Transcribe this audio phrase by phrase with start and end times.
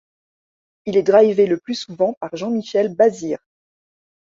[0.87, 3.37] Il est drivé le plus souvent par Jean-Michel Bazire.